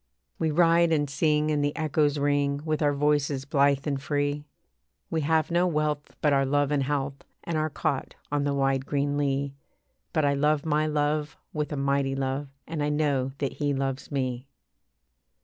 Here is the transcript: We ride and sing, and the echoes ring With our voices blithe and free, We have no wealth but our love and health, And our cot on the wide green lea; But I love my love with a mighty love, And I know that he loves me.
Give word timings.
We 0.39 0.49
ride 0.49 0.91
and 0.91 1.07
sing, 1.07 1.51
and 1.51 1.63
the 1.63 1.75
echoes 1.75 2.17
ring 2.17 2.61
With 2.65 2.81
our 2.81 2.95
voices 2.95 3.45
blithe 3.45 3.85
and 3.85 4.01
free, 4.01 4.45
We 5.11 5.21
have 5.21 5.51
no 5.51 5.67
wealth 5.67 6.15
but 6.21 6.33
our 6.33 6.43
love 6.43 6.71
and 6.71 6.81
health, 6.81 7.23
And 7.43 7.55
our 7.55 7.69
cot 7.69 8.15
on 8.31 8.43
the 8.43 8.55
wide 8.55 8.87
green 8.87 9.15
lea; 9.15 9.53
But 10.11 10.25
I 10.25 10.33
love 10.33 10.65
my 10.65 10.87
love 10.87 11.37
with 11.53 11.71
a 11.71 11.77
mighty 11.77 12.15
love, 12.15 12.47
And 12.65 12.81
I 12.81 12.89
know 12.89 13.33
that 13.37 13.53
he 13.57 13.75
loves 13.75 14.11
me. 14.11 14.47